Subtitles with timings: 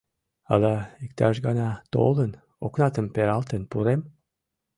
[0.53, 0.75] —Ала
[1.05, 2.31] иктаж гана, толын,
[2.65, 4.01] окнатым пералтен пурем?